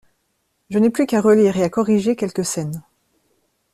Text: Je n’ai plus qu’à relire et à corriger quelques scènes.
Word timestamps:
Je 0.71 0.79
n’ai 0.79 0.89
plus 0.89 1.05
qu’à 1.05 1.21
relire 1.21 1.57
et 1.57 1.63
à 1.63 1.69
corriger 1.69 2.15
quelques 2.15 2.43
scènes. 2.43 2.81